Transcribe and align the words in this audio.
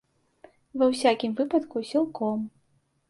Ва 0.81 0.85
ўсякім 0.93 1.37
выпадку, 1.43 1.75
сілком. 1.91 2.39